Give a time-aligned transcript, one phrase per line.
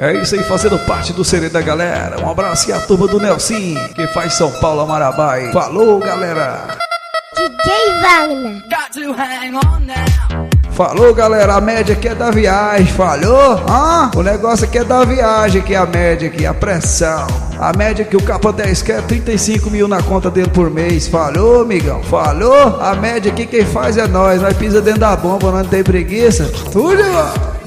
[0.00, 2.24] É isso aí, fazendo parte do Serê da galera.
[2.24, 5.50] Um abraço e a turma do Nelson, que faz São Paulo Amarabai.
[5.52, 6.68] Falou, galera!
[7.34, 10.08] DJ Wagner.
[10.70, 13.54] Falou, galera, a média aqui é da viagem, falhou?
[13.68, 14.12] Hã?
[14.14, 17.26] O negócio aqui é da viagem, que é a média aqui, a pressão.
[17.58, 21.08] A média que o capa 10 quer 35 mil na conta dele por mês.
[21.08, 22.04] Falou, amigão?
[22.04, 22.80] Falou?
[22.80, 24.40] A média aqui quem faz é nós.
[24.40, 26.48] Nós pisa dentro da bomba, não tem preguiça.
[26.70, 27.57] Tudo, mano.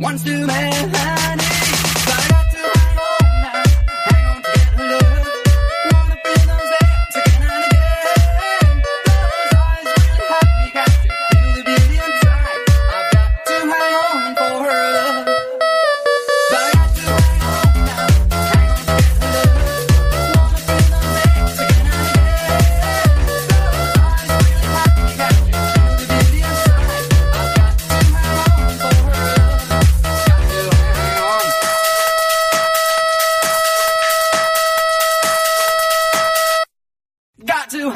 [0.00, 1.77] Once too many.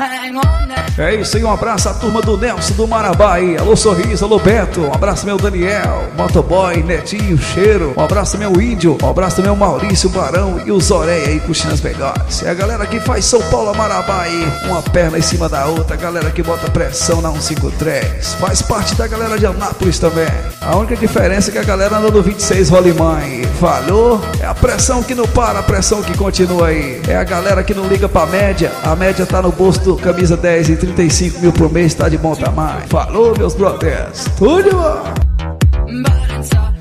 [0.06, 0.61] Hang on.
[0.98, 3.56] É isso aí, um abraço à turma do Nelson do Marabá aí.
[3.56, 8.98] Alô Sorriso, alô Beto, um abraço meu Daniel, Motoboy, Netinho, Cheiro, um abraço meu Índio,
[9.02, 12.42] um abraço o Maurício Barão e o Zoreia aí curtindo melhores.
[12.42, 15.94] É a galera que faz São Paulo Marabá aí, uma perna em cima da outra,
[15.94, 18.34] a galera que bota pressão na 153.
[18.34, 20.28] Faz parte da galera de Anápolis também.
[20.60, 23.44] A única diferença é que a galera anda no 26 Rolimã aí.
[23.58, 24.20] Falou?
[24.40, 27.00] É a pressão que não para, a pressão que continua aí.
[27.08, 30.36] É a galera que não liga pra média, a média tá no bolso do camisa
[30.36, 32.82] 10 e 35 mil por mês, tá de bom tamanho.
[32.88, 34.26] Falou, meus brothers.
[34.38, 35.14] Tudo, mano.
[36.02, 36.71] But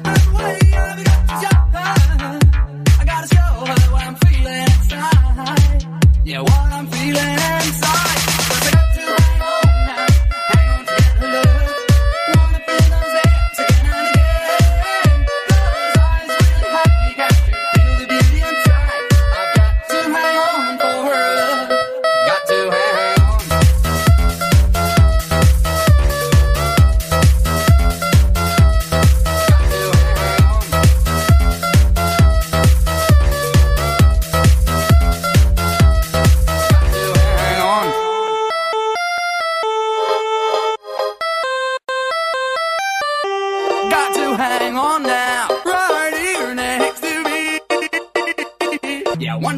[43.92, 47.60] got to hang on now, right here next to me.
[49.20, 49.52] Yeah, one.